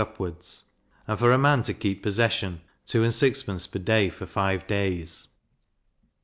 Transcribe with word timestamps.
upwards; 0.01 0.63
and 1.07 1.19
for 1.19 1.31
a 1.31 1.37
man 1.37 1.61
to 1.61 1.75
keep 1.75 2.01
possession, 2.01 2.59
2s. 2.87 3.13
6d. 3.45 3.71
per 3.71 3.77
day 3.77 4.09
for 4.09 4.25
five 4.25 4.65
days. 4.65 5.27